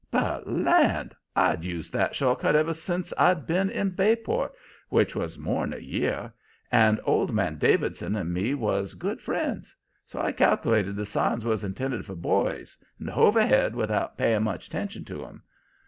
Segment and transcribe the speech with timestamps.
[0.09, 1.13] But land!
[1.35, 4.51] I'd used that short cut ever sence I'd been in Bayport
[4.89, 6.33] which was more'n a year
[6.71, 9.75] and old man Davidson and me was good friends,
[10.07, 14.69] so I cal'lated the signs was intended for boys, and hove ahead without paying much
[14.69, 15.43] attention to 'em.